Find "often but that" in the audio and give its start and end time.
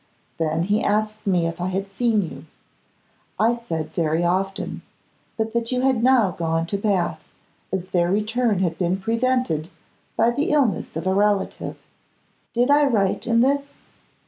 4.23-5.71